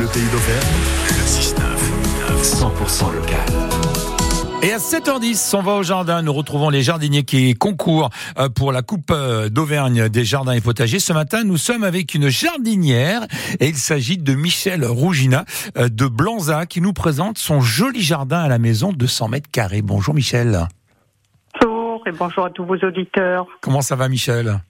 Bleu 0.00 0.08
Pays 0.14 0.28
d'Auvergne, 0.32 0.66
le 1.08 1.24
6-9, 1.26 1.60
100% 2.42 3.14
local. 3.14 3.38
Et 4.62 4.72
à 4.72 4.78
7h10, 4.78 5.54
on 5.54 5.60
va 5.60 5.72
au 5.74 5.82
jardin. 5.82 6.22
Nous 6.22 6.32
retrouvons 6.32 6.70
les 6.70 6.80
jardiniers 6.80 7.22
qui 7.22 7.52
concourent 7.52 8.08
euh, 8.38 8.48
pour 8.48 8.72
la 8.72 8.80
Coupe 8.80 9.10
euh, 9.10 9.50
d'Auvergne 9.50 10.08
des 10.08 10.24
jardins 10.24 10.52
et 10.52 10.62
potagers. 10.62 11.00
Ce 11.00 11.12
matin, 11.12 11.44
nous 11.44 11.58
sommes 11.58 11.84
avec 11.84 12.14
une 12.14 12.30
jardinière 12.30 13.26
et 13.58 13.68
il 13.68 13.76
s'agit 13.76 14.16
de 14.16 14.32
Michel 14.32 14.86
Rougina 14.86 15.44
euh, 15.76 15.90
de 15.90 16.06
Blanza 16.06 16.64
qui 16.64 16.80
nous 16.80 16.94
présente 16.94 17.36
son 17.36 17.60
joli 17.60 18.00
jardin 18.00 18.38
à 18.38 18.48
la 18.48 18.58
maison 18.58 18.94
de 18.94 19.06
100 19.06 19.28
mètres 19.28 19.50
carrés. 19.50 19.82
Bonjour 19.82 20.14
Michel. 20.14 20.66
Bonjour 21.60 22.02
et 22.06 22.12
bonjour 22.12 22.46
à 22.46 22.50
tous 22.50 22.64
vos 22.64 22.76
auditeurs. 22.76 23.46
Comment 23.60 23.82
ça 23.82 23.96
va 23.96 24.08
Michel? 24.08 24.62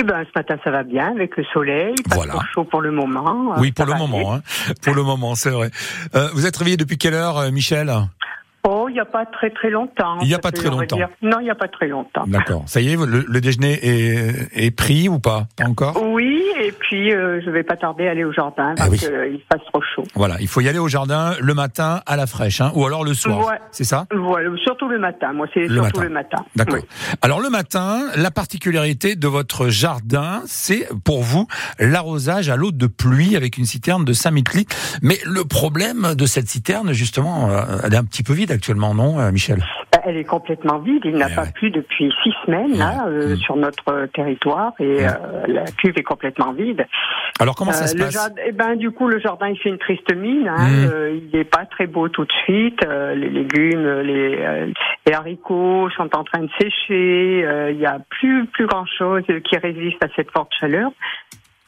Eh 0.00 0.02
ben, 0.02 0.24
ce 0.24 0.30
matin, 0.38 0.56
ça 0.64 0.70
va 0.70 0.82
bien 0.82 1.12
avec 1.12 1.36
le 1.36 1.44
soleil, 1.52 1.94
pas 2.08 2.16
Voilà. 2.16 2.32
trop 2.34 2.42
chaud 2.52 2.64
pour 2.64 2.80
le 2.80 2.90
moment. 2.90 3.54
Oui, 3.58 3.72
Ça 3.76 3.84
pour 3.84 3.92
le 3.94 3.98
moment. 3.98 4.34
Hein. 4.34 4.42
Pour 4.82 4.94
le 4.94 5.02
moment, 5.02 5.34
c'est 5.34 5.50
vrai. 5.50 5.70
Euh, 6.14 6.28
vous 6.34 6.46
êtes 6.46 6.56
réveillé 6.56 6.76
depuis 6.76 6.98
quelle 6.98 7.14
heure, 7.14 7.38
euh, 7.38 7.50
Michel? 7.50 7.92
Oh, 8.66 8.86
il 8.88 8.94
n'y 8.94 9.00
a 9.00 9.04
pas 9.04 9.26
très 9.26 9.50
très 9.50 9.68
longtemps. 9.68 10.18
Il 10.22 10.28
y 10.28 10.34
a 10.34 10.38
pas 10.38 10.50
très 10.50 10.70
longtemps. 10.70 10.96
dire. 10.96 11.10
Non, 11.20 11.38
il 11.40 11.44
n'y 11.44 11.50
a 11.50 11.54
pas 11.54 11.68
très 11.68 11.86
longtemps. 11.86 12.24
D'accord. 12.26 12.62
Ça 12.66 12.80
y 12.80 12.92
est, 12.92 12.96
le, 12.96 13.22
le 13.28 13.40
déjeuner 13.42 13.78
est, 13.82 14.48
est 14.54 14.70
pris 14.70 15.06
ou 15.08 15.18
pas? 15.18 15.46
Pas 15.56 15.64
encore? 15.66 16.02
Oui, 16.14 16.42
et 16.60 16.70
puis 16.72 17.12
euh, 17.12 17.40
je 17.44 17.50
vais 17.50 17.62
pas 17.64 17.76
tarder 17.76 18.06
à 18.06 18.12
aller 18.12 18.24
au 18.24 18.32
jardin 18.32 18.74
Ah 18.78 18.86
parce 18.86 18.90
oui. 18.90 18.98
qu'il 18.98 19.40
fasse 19.52 19.62
trop 19.72 19.82
chaud. 19.94 20.04
Voilà, 20.14 20.36
il 20.40 20.46
faut 20.48 20.60
y 20.60 20.68
aller 20.68 20.78
au 20.78 20.88
jardin 20.88 21.32
le 21.40 21.54
matin 21.54 22.02
à 22.06 22.16
la 22.16 22.26
fraîche, 22.26 22.60
hein, 22.60 22.70
ou 22.74 22.86
alors 22.86 23.04
le 23.04 23.14
soir. 23.14 23.46
Ouais. 23.46 23.58
C'est 23.72 23.84
ça? 23.84 24.06
Voilà, 24.14 24.50
surtout 24.62 24.88
le 24.88 24.98
matin. 24.98 25.32
Moi, 25.32 25.46
c'est 25.52 25.66
surtout 25.66 25.82
matin. 25.82 26.02
le 26.02 26.08
matin. 26.10 26.38
D'accord. 26.56 26.76
Oui. 26.76 27.16
Alors 27.22 27.40
le 27.40 27.50
matin, 27.50 28.00
la 28.16 28.30
particularité 28.30 29.16
de 29.16 29.26
votre 29.28 29.68
jardin, 29.68 30.42
c'est 30.46 30.88
pour 31.04 31.22
vous 31.22 31.46
l'arrosage 31.80 32.48
à 32.48 32.56
l'eau 32.56 32.70
de 32.70 32.86
pluie 32.86 33.36
avec 33.36 33.58
une 33.58 33.64
citerne 33.66 34.04
de 34.04 34.12
5000 34.12 34.44
litres. 34.54 34.76
Mais 35.02 35.18
le 35.24 35.44
problème 35.44 36.14
de 36.14 36.26
cette 36.26 36.48
citerne, 36.48 36.92
justement, 36.92 37.50
euh, 37.50 37.62
elle 37.84 37.94
est 37.94 37.96
un 37.96 38.04
petit 38.04 38.22
peu 38.22 38.32
vide 38.34 38.52
actuellement, 38.52 38.94
non, 38.94 39.18
euh, 39.18 39.32
Michel? 39.32 39.64
Elle 40.04 40.16
est 40.16 40.24
complètement 40.24 40.78
vide. 40.78 41.02
Il 41.04 41.16
n'a 41.16 41.28
Eh 41.30 41.34
pas 41.34 41.42
ouais. 41.42 41.52
plu 41.54 41.70
depuis 41.70 42.12
six 42.22 42.32
semaines 42.44 42.76
là, 42.76 43.06
euh, 43.06 43.34
Mm. 43.34 43.36
sur 43.36 43.56
notre 43.56 43.88
euh, 43.90 44.06
territoire 44.08 44.72
et 44.80 45.06
euh, 45.06 45.10
la 45.46 45.64
cuve 45.64 45.94
est 45.96 46.02
complètement 46.02 46.52
vide. 46.52 46.84
Alors 47.40 47.54
comment 47.54 47.72
ça 47.72 47.84
Euh, 47.84 47.86
se 47.86 47.96
passe 47.96 48.30
eh 48.46 48.52
ben, 48.52 48.76
du 48.76 48.90
coup, 48.90 49.08
le 49.08 49.18
jardin, 49.20 49.48
il 49.48 49.58
fait 49.58 49.68
une 49.68 49.78
triste 49.78 50.12
mine. 50.14 50.48
Hein, 50.48 50.68
Mm. 50.68 50.90
euh, 50.92 51.18
il 51.22 51.36
n'est 51.38 51.44
pas 51.44 51.64
très 51.66 51.86
beau 51.86 52.08
tout 52.08 52.24
de 52.24 52.32
suite. 52.44 52.80
les 52.84 53.28
légumes, 53.30 54.00
les, 54.00 54.36
euh, 54.40 54.66
les 55.06 55.12
haricots 55.12 55.88
sont 55.96 56.10
en 56.16 56.24
train 56.24 56.40
de 56.42 56.50
sécher. 56.60 57.46
Il 57.70 57.78
y 57.78 57.86
a 57.86 57.98
plus 58.10 58.46
plus 58.46 58.66
grand 58.66 58.86
chose 58.98 59.22
qui 59.44 59.56
résiste 59.56 60.02
à 60.02 60.08
cette 60.16 60.30
forte 60.32 60.52
chaleur. 60.60 60.90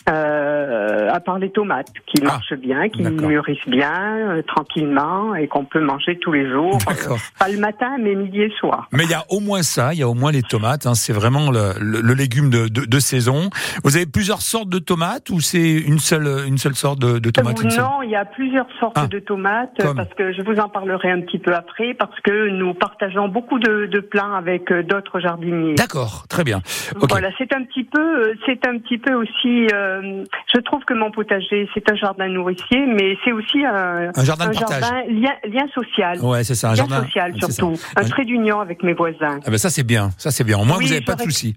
Euh, 0.09 0.96
à 1.17 1.21
part 1.21 1.39
les 1.39 1.51
tomates 1.51 1.93
qui 2.07 2.23
Ah, 2.23 2.27
marchent 2.27 2.55
bien, 2.61 2.89
qui 2.89 3.03
mûrissent 3.03 3.67
bien, 3.69 3.93
euh, 4.29 4.43
tranquillement, 4.43 5.35
et 5.35 5.49
qu'on 5.49 5.65
peut 5.65 5.81
manger 5.81 6.19
tous 6.19 6.33
les 6.33 6.49
jours. 6.51 6.79
Euh, 6.89 7.15
pas 7.39 7.49
le 7.49 7.59
matin, 7.59 7.97
mais 8.01 8.15
midi 8.15 8.43
et 8.43 8.51
soir. 8.61 8.87
Mais 8.93 9.05
il 9.05 9.11
y 9.11 9.15
a 9.15 9.25
au 9.31 9.41
moins 9.41 9.63
ça, 9.63 9.93
il 9.95 9.99
y 10.01 10.03
a 10.03 10.09
au 10.09 10.15
moins 10.15 10.33
les 10.33 10.43
tomates. 10.43 10.87
Hein, 10.87 10.95
c'est 10.95 11.13
vraiment 11.13 11.51
le, 11.51 11.73
le- 11.81 12.01
le 12.01 12.15
légume 12.15 12.51
de, 12.51 12.69
de, 12.69 12.85
de 12.85 12.99
saison. 12.99 13.51
Vous 13.85 13.97
avez 13.97 14.07
plusieurs 14.07 14.43
sortes 14.43 14.69
de 14.69 14.79
tomates 14.79 15.31
ou 15.31 15.41
c'est 15.41 15.73
une 15.73 15.99
seule 15.99 16.29
une 16.47 16.59
seule 16.59 16.75
sorte 16.75 16.99
de, 17.01 17.19
de 17.19 17.31
tomates 17.31 17.59
seule? 17.59 17.83
Non, 17.83 18.03
il 18.03 18.11
y 18.11 18.17
a 18.17 18.25
plusieurs 18.25 18.67
sortes 18.79 18.97
Ah. 18.97 19.07
de 19.07 19.19
tomates 19.19 19.73
Comme? 19.81 19.97
parce 19.97 20.13
que 20.15 20.33
je 20.33 20.43
vous 20.43 20.59
en 20.61 20.69
parlerai 20.69 21.11
un 21.11 21.21
petit 21.23 21.39
peu 21.39 21.55
après 21.55 21.95
parce 21.95 22.19
que 22.21 22.49
nous 22.51 22.75
partageons 22.75 23.29
beaucoup 23.29 23.59
de, 23.59 23.87
de 23.87 24.01
plants 24.01 24.35
avec 24.35 24.71
euh, 24.71 24.83
d'autres 24.83 25.21
jardiniers. 25.21 25.75
D'accord, 25.75 26.27
très 26.29 26.45
bien. 26.45 26.61
Ok. 27.01 27.09
Voilà, 27.11 27.31
c'est 27.39 27.53
un 27.55 27.63
petit 27.65 27.85
peu, 27.85 28.01
euh, 28.29 28.35
c'est 28.47 28.67
un 28.67 28.79
petit 28.79 28.99
peu 28.99 29.15
aussi. 29.15 29.67
euh, 29.73 30.25
je 30.55 30.61
trouve 30.61 30.85
que 30.85 30.95
mon 30.95 31.06
potager, 31.11 31.69
c'est 31.75 31.91
un 31.91 31.95
jardin 31.97 32.29
nourricier, 32.29 32.87
mais 32.87 33.17
c'est 33.25 33.33
aussi 33.33 33.65
un, 33.65 34.11
Un 34.15 34.25
jardin 34.25 34.49
de 34.49 34.55
partage. 34.59 34.81
jardin 34.81 35.03
lien, 35.09 35.33
lien 35.49 35.67
social, 35.75 36.19
Ouais, 36.23 36.45
c'est 36.45 36.55
ça, 36.55 36.69
un 36.69 36.71
lien 36.71 36.77
jardin 36.77 37.03
social 37.05 37.35
surtout, 37.39 37.75
un 37.97 38.03
Un- 38.03 38.09
trait 38.09 38.25
d'union 38.25 38.61
avec 38.61 38.83
mes 38.83 38.95
voisins. 38.95 39.39
Ah 39.47 39.51
ben 39.51 39.59
ça 39.59 39.71
c'est 39.71 39.85
bien, 39.87 40.11
ça 40.19 40.31
c'est 40.31 40.45
bien. 40.45 40.59
Au 40.59 40.65
moins 40.65 40.79
Oui, 40.79 40.85
vous 40.85 40.91
n'avez 40.91 41.05
pas 41.05 41.15
de 41.15 41.23
soucis 41.23 41.57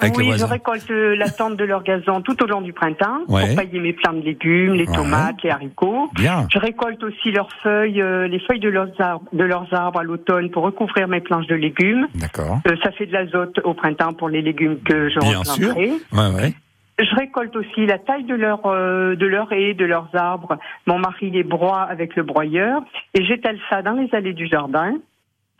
avec 0.00 0.16
oui, 0.16 0.30
je 0.38 0.44
récolte 0.44 0.88
la 0.90 1.28
tente 1.28 1.56
de 1.56 1.64
leur 1.64 1.82
gazon 1.82 2.20
tout 2.20 2.40
au 2.40 2.46
long 2.46 2.60
du 2.60 2.72
printemps 2.72 3.18
Ouais. 3.26 3.46
pour 3.48 3.56
pailler 3.56 3.80
mes 3.80 3.92
plants 3.92 4.12
de 4.12 4.20
légumes, 4.20 4.74
les 4.74 4.86
Ouais. 4.86 4.94
tomates, 4.94 5.42
les 5.42 5.50
haricots. 5.50 6.08
Bien. 6.14 6.46
Je 6.54 6.58
récolte 6.60 7.02
aussi 7.02 7.32
leurs 7.32 7.48
feuilles, 7.64 8.00
euh, 8.00 8.28
les 8.28 8.38
feuilles 8.38 8.60
de 8.60 8.68
leurs 8.68 8.92
arbres, 9.00 9.24
de 9.32 9.42
leurs 9.42 9.66
arbres 9.74 9.98
à 9.98 10.04
l'automne 10.04 10.50
pour 10.52 10.62
recouvrir 10.62 11.08
mes 11.08 11.20
planches 11.20 11.48
de 11.48 11.56
légumes. 11.56 12.06
D'accord. 12.14 12.60
Euh, 12.68 12.76
ça 12.84 12.92
fait 12.92 13.06
de 13.06 13.12
l'azote 13.12 13.58
au 13.64 13.74
printemps 13.74 14.12
pour 14.12 14.28
les 14.28 14.40
légumes 14.40 14.78
que 14.84 15.08
je 15.08 15.18
Bien 15.18 15.42
sûr. 15.42 15.70
replanterai. 15.70 15.90
Ouais, 16.12 16.42
ouais. 16.42 16.54
Je 16.98 17.14
récolte 17.14 17.54
aussi 17.56 17.86
la 17.86 17.98
taille 17.98 18.24
de 18.24 18.34
leur 18.34 18.66
euh, 18.66 19.14
de 19.14 19.26
leurs 19.26 19.52
haies, 19.52 19.74
de 19.74 19.84
leurs 19.84 20.08
arbres. 20.14 20.58
Mon 20.86 20.98
mari 20.98 21.30
les 21.30 21.44
broie 21.44 21.82
avec 21.82 22.16
le 22.16 22.22
broyeur 22.24 22.82
et 23.14 23.24
j'étale 23.24 23.58
ça 23.70 23.82
dans 23.82 23.92
les 23.92 24.08
allées 24.12 24.32
du 24.34 24.46
jardin. 24.46 24.94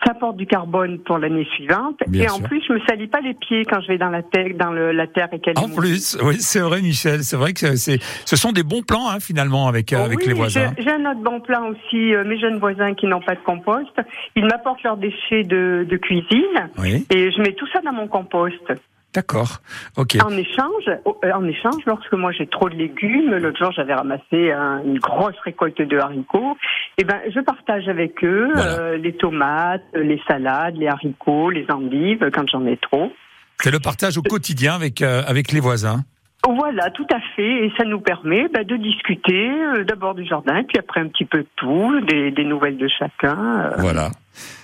Ça 0.05 0.13
apporte 0.13 0.37
du 0.37 0.47
carbone 0.47 1.01
pour 1.01 1.19
l'année 1.19 1.45
suivante 1.57 1.99
Bien 2.07 2.23
et 2.27 2.31
en 2.31 2.39
plus 2.39 2.63
je 2.69 2.73
me 2.73 2.79
salis 2.89 3.09
pas 3.09 3.21
les 3.21 3.35
pieds 3.35 3.65
quand 3.65 3.81
je 3.81 3.89
vais 3.89 3.99
dans 3.99 4.11
la 4.11 4.23
terre 4.23 4.51
dans 4.57 4.71
le, 4.71 4.93
la 4.93 5.09
terre 5.09 5.29
et 5.33 5.41
qu'elle 5.41 5.59
En 5.59 5.69
plus, 5.69 6.17
oui, 6.23 6.37
c'est 6.39 6.61
vrai, 6.61 6.81
Michel. 6.81 7.25
C'est 7.25 7.37
vrai 7.37 7.53
que 7.53 7.75
c'est, 7.75 7.99
ce 8.25 8.37
sont 8.37 8.53
des 8.53 8.63
bons 8.63 8.83
plans 8.83 9.09
hein, 9.11 9.19
finalement 9.19 9.67
avec 9.67 9.93
euh, 9.93 10.05
avec 10.05 10.21
oui, 10.21 10.27
les 10.29 10.35
voisins. 10.35 10.73
J'ai 10.79 10.85
j'ai 10.85 10.91
un 10.93 11.05
autre 11.11 11.21
bon 11.23 11.41
plan 11.41 11.69
aussi. 11.71 12.15
euh, 12.15 12.23
mes 12.25 12.39
jeunes 12.39 12.59
voisins 12.59 12.95
qui 12.95 13.07
n'ont 13.07 13.21
pas 13.21 13.35
de 13.35 13.41
compost, 13.41 13.91
ils 14.37 14.45
m'apportent 14.45 14.85
leurs 14.85 14.99
déchets 14.99 15.43
de, 15.43 15.85
de 15.89 15.97
cuisine 15.97 16.71
Oui, 16.79 17.05
et 17.11 17.33
je 17.33 17.41
mets 17.43 17.53
tout 17.55 17.67
ça 17.73 17.81
dans 17.81 17.93
mon 17.93 18.07
compost. 18.07 18.73
D'accord. 19.15 19.59
Ok. 19.97 20.17
En 20.25 20.31
échange, 20.37 20.85
euh, 20.89 21.33
en 21.33 21.45
échange, 21.45 21.83
lorsque 21.87 22.13
moi 22.13 22.31
j'ai 22.33 22.47
trop 22.47 22.69
de 22.69 22.75
légumes, 22.75 23.35
l'autre 23.37 23.59
jour 23.59 23.73
j'avais 23.73 23.95
ramassé 23.95 24.53
un- 24.53 24.83
une 24.85 24.99
grosse 24.99 25.39
récolte 25.45 25.81
de 25.83 25.99
haricots, 25.99 26.57
et 26.99 27.05
ben 27.05 27.19
je 27.35 27.41
partage 27.41 27.89
avec 27.89 28.23
eux 28.25 28.49
Voilà. 28.55 28.79
euh, 28.81 28.97
les 28.97 29.13
tomates, 29.15 29.83
les 29.95 30.21
salades, 30.29 30.77
les 30.77 30.89
haricots, 30.89 31.51
les 31.51 31.67
endives 31.71 32.31
quand 32.33 32.45
j'en 32.51 32.67
ai 32.67 32.77
trop. 32.77 33.13
C'est 33.61 33.73
le 33.73 33.81
partage 33.81 34.17
au 34.19 34.23
quotidien 34.23 34.75
avec 34.75 35.03
euh, 35.03 35.23
avec 35.27 35.51
les 35.53 35.61
voisins. 35.61 36.05
Voilà, 36.55 36.91
tout 36.91 37.07
à 37.13 37.21
fait, 37.37 37.67
et 37.67 37.73
ça 37.77 37.85
nous 37.85 38.01
permet 38.01 38.49
ben, 38.49 38.65
de 38.65 38.77
discuter 38.77 39.51
euh, 39.51 39.85
d'abord 39.85 40.15
du 40.15 40.25
jardin, 40.25 40.63
puis 40.65 40.79
après 40.79 41.01
un 41.01 41.09
petit 41.09 41.25
peu 41.25 41.39
de 41.41 41.47
tout, 41.57 42.01
des, 42.03 42.31
des 42.31 42.45
nouvelles 42.45 42.79
de 42.79 42.89
chacun. 42.89 43.37
euh. 43.39 43.71
Voilà. 43.79 44.11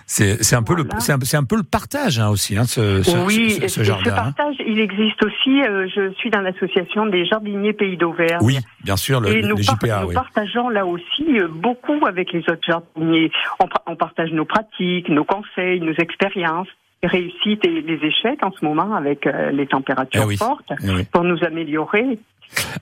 C'est 0.07 0.55
un 0.55 0.63
peu 0.63 0.75
le 0.77 0.83
Voilà. 0.85 1.01
c'est 1.01 1.13
un, 1.13 1.19
c'est 1.23 1.37
un 1.39 1.45
peu 1.45 1.57
le 1.57 1.63
partage 1.63 2.19
hein, 2.21 2.29
aussi 2.29 2.57
hein, 2.59 2.65
ce 2.65 3.03
ce, 3.03 3.17
oui, 3.27 3.53
ce, 3.53 3.63
ce 3.63 3.69
ce 3.69 3.83
jardin. 3.83 4.13
hein. 4.13 4.33
partage, 4.37 4.57
il 4.67 4.79
existe 4.79 5.25
aussi. 5.25 5.63
euh, 5.63 5.89
je 5.95 6.13
suis 6.15 6.31
dans 6.31 6.43
l'association 6.43 7.07
des 7.07 7.25
jardiniers 7.25 7.73
Pays 7.73 7.97
d'Auvergne. 7.97 8.39
Oui, 8.43 8.59
bien 8.85 8.97
sûr 8.97 9.21
le, 9.21 9.29
et 9.31 9.41
le 9.43 9.49
nous, 9.49 9.57
JPA. 9.57 10.03
nous 10.03 10.09
oui. 10.09 10.15
partageons 10.15 10.69
là 10.69 10.85
aussi 10.87 11.41
euh, 11.41 11.49
beaucoup 11.51 12.07
avec 12.07 12.33
les 12.33 12.41
autres 12.41 12.63
jardiniers. 12.67 13.33
On, 13.59 13.67
par- 13.67 13.83
on 13.87 13.97
partage 13.97 14.31
nos 14.33 14.45
pratiques, 14.45 15.09
nos 15.09 15.25
conseils, 15.25 15.81
nos 15.81 15.95
expériences, 15.95 16.69
réussites 17.07 17.65
et 17.67 17.81
les 17.83 18.01
échecs 18.07 18.43
en 18.43 18.53
ce 18.53 18.65
moment 18.65 18.95
avec 18.95 19.27
euh, 19.27 19.51
les 19.51 19.67
températures 19.67 20.23
Eh 20.25 20.27
oui. 20.27 20.37
fortes 20.37 20.71
Eh 20.83 20.91
oui. 20.91 21.05
pour 21.13 21.25
nous 21.25 21.43
améliorer. 21.45 22.19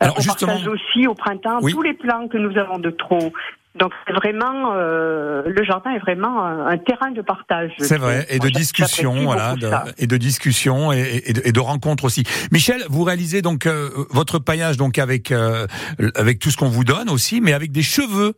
Alors, 0.01 0.17
on 0.19 0.21
justement- 0.21 0.53
partage 0.53 0.69
aussi 0.69 1.07
au 1.07 1.15
printemps 1.15 1.59
Oui. 1.63 1.73
tous 1.73 1.83
les 1.83 1.95
plans 1.95 2.29
que 2.29 2.37
nous 2.39 2.59
avons 2.59 2.79
de 2.79 2.91
trop. 2.91 3.33
Donc 3.75 3.91
vraiment 4.13 4.73
euh, 4.75 5.45
le 5.47 5.65
jardin 5.65 5.93
est 5.93 5.99
vraiment 5.99 6.45
un, 6.45 6.67
un 6.67 6.77
terrain 6.77 7.11
de 7.11 7.23
partage. 7.23 7.71
C'est 7.79 7.97
vrai, 7.97 8.27
et 8.29 8.39
de 8.39 8.51
discussion, 8.51 9.15
voilà, 9.23 9.55
de- 9.55 9.71
et 9.97 10.07
de 10.07 10.17
discussion 10.19 10.93
et, 10.93 11.23
de, 11.33 11.41
et 11.47 11.53
de 11.53 11.61
rencontres 11.61 12.05
aussi. 12.05 12.23
Michel, 12.53 12.83
vous 12.91 13.03
réalisez 13.03 13.41
donc 13.41 13.65
euh, 13.65 13.89
votre 14.11 14.39
paillage 14.39 14.77
donc 14.77 14.99
avec 14.99 15.33
euh, 15.33 15.67
avec 16.17 16.39
tout 16.39 16.51
ce 16.51 16.59
qu'on 16.59 16.69
vous 16.69 16.85
donne 16.85 17.09
aussi, 17.09 17.41
mais 17.41 17.55
avec 17.55 17.73
des 17.73 17.81
cheveux. 17.83 18.35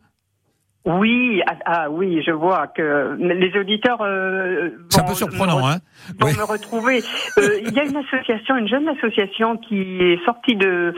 Oui, 0.85 1.41
ah, 1.47 1.55
ah 1.65 1.89
oui, 1.89 2.21
je 2.25 2.31
vois 2.31 2.67
que 2.67 3.17
les 3.19 3.57
auditeurs. 3.59 4.01
euh, 4.01 4.69
C'est 4.89 4.99
un 4.99 5.03
vont 5.03 5.09
peu 5.09 5.15
surprenant, 5.15 5.67
hein 5.67 5.77
Vont 6.19 6.27
Oui. 6.27 6.37
me 6.37 6.43
retrouver. 6.43 7.01
Euh, 7.39 7.59
il 7.65 7.73
y 7.73 7.79
a 7.79 7.83
une 7.85 7.97
association, 7.97 8.55
une 8.57 8.67
jeune 8.67 8.87
association 8.89 9.57
qui 9.57 9.81
est 9.99 10.23
sortie 10.25 10.55
de 10.55 10.93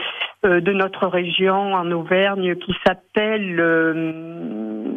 euh, 0.46 0.60
de 0.60 0.74
notre 0.74 1.08
région 1.08 1.74
en 1.74 1.90
Auvergne, 1.92 2.56
qui 2.58 2.76
s'appelle. 2.86 3.60
euh, 3.60 4.94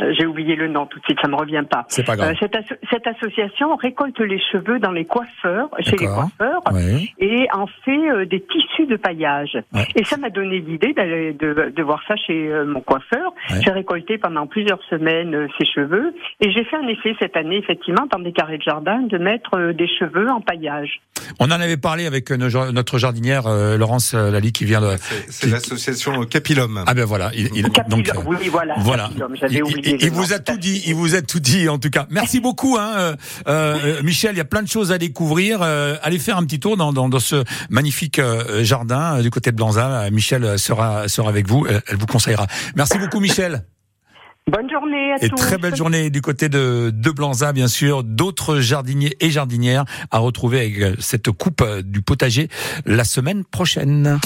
euh, 0.00 0.12
j'ai 0.18 0.26
oublié 0.26 0.54
le 0.54 0.68
nom 0.68 0.84
tout 0.86 0.98
de 1.00 1.04
suite, 1.04 1.18
ça 1.20 1.28
me 1.28 1.34
revient 1.34 1.64
pas. 1.68 1.84
C'est 1.88 2.04
pas 2.06 2.14
grave. 2.14 2.34
Cette, 2.38 2.54
asso- 2.54 2.76
cette 2.90 3.06
association 3.06 3.74
récolte 3.74 4.20
les 4.20 4.38
cheveux 4.38 4.78
dans 4.78 4.92
les 4.92 5.06
coiffeurs, 5.06 5.70
chez 5.80 5.96
les 5.96 6.06
D'accord. 6.06 6.28
Et 7.18 7.46
en 7.52 7.66
fait 7.84 7.90
euh, 8.10 8.24
des 8.26 8.40
tissus 8.42 8.86
de 8.86 8.96
paillage. 8.96 9.56
Ouais. 9.72 9.86
Et 9.96 10.04
ça 10.04 10.16
m'a 10.16 10.30
donné 10.30 10.60
l'idée 10.60 10.92
d'aller 10.94 11.32
de, 11.32 11.72
de 11.74 11.82
voir 11.82 12.00
ça 12.06 12.14
chez 12.16 12.48
euh, 12.48 12.64
mon 12.66 12.80
coiffeur. 12.80 13.32
Ouais. 13.50 13.60
J'ai 13.64 13.70
récolté 13.70 14.18
pendant 14.18 14.46
plusieurs 14.46 14.80
semaines 14.90 15.34
euh, 15.34 15.46
ses 15.58 15.66
cheveux 15.66 16.14
et 16.40 16.50
j'ai 16.52 16.64
fait 16.64 16.76
un 16.76 16.86
essai 16.88 17.14
cette 17.18 17.36
année 17.36 17.56
effectivement 17.58 18.06
dans 18.10 18.18
des 18.18 18.32
carrés 18.32 18.58
de 18.58 18.62
jardin 18.62 19.00
de 19.02 19.18
mettre 19.18 19.54
euh, 19.54 19.72
des 19.72 19.88
cheveux 19.88 20.28
en 20.30 20.40
paillage. 20.40 21.00
On 21.40 21.46
en 21.46 21.50
avait 21.60 21.76
parlé 21.76 22.06
avec 22.06 22.30
notre 22.30 22.98
jardinière 22.98 23.46
euh, 23.46 23.76
Laurence 23.76 24.14
Lally 24.14 24.52
qui 24.52 24.64
vient 24.64 24.80
de. 24.80 24.96
C'est 25.28 25.50
l'association 25.50 26.24
Capilum. 26.24 26.82
Ah 26.86 26.94
ben 26.94 27.04
voilà, 27.04 27.30
il, 27.34 27.48
il- 27.54 27.68
Capilum, 27.70 28.02
donc 28.02 28.08
euh, 28.16 28.20
oui 28.26 28.48
voilà. 28.50 28.74
voilà. 28.78 29.04
Capilum, 29.08 29.34
Il- 29.50 29.62
oublié 29.62 29.98
il, 30.00 30.10
vous 30.10 30.32
a 30.32 30.38
tout 30.38 30.56
dit, 30.56 30.82
il 30.86 30.94
vous 30.94 31.14
a 31.14 31.22
tout 31.22 31.40
dit 31.40 31.68
en 31.68 31.78
tout 31.78 31.90
cas. 31.90 32.06
Merci 32.10 32.40
beaucoup, 32.40 32.76
hein, 32.78 32.90
euh, 32.96 33.14
euh, 33.48 34.02
Michel. 34.02 34.32
Il 34.34 34.38
y 34.38 34.40
a 34.40 34.44
plein 34.44 34.62
de 34.62 34.68
choses 34.68 34.92
à 34.92 34.98
découvrir. 34.98 35.60
Euh, 35.62 35.96
allez 36.02 36.18
faire 36.18 36.36
un 36.38 36.44
petit 36.48 36.60
tour 36.60 36.76
dans, 36.76 36.92
dans, 36.92 37.08
dans 37.08 37.20
ce 37.20 37.44
magnifique 37.70 38.20
jardin 38.60 39.20
du 39.20 39.30
côté 39.30 39.52
de 39.52 39.56
Blanza. 39.56 40.10
Michel 40.10 40.58
sera 40.58 41.06
sera 41.08 41.28
avec 41.28 41.46
vous. 41.46 41.66
Elle, 41.66 41.96
vous 41.96 42.06
conseillera. 42.06 42.46
Merci 42.74 42.98
beaucoup, 42.98 43.20
Michel. 43.20 43.64
Bonne 44.50 44.70
journée 44.70 45.12
à 45.12 45.22
et 45.22 45.28
très 45.28 45.58
belle 45.58 45.76
journée 45.76 46.08
du 46.08 46.22
côté 46.22 46.48
de, 46.48 46.90
de 46.92 47.10
Blanza, 47.10 47.52
bien 47.52 47.68
sûr. 47.68 48.02
D'autres 48.02 48.60
jardiniers 48.60 49.14
et 49.20 49.30
jardinières 49.30 49.84
à 50.10 50.18
retrouver 50.18 50.60
avec 50.60 51.00
cette 51.00 51.30
coupe 51.30 51.62
du 51.84 52.00
potager 52.00 52.48
la 52.86 53.04
semaine 53.04 53.44
prochaine. 53.44 54.18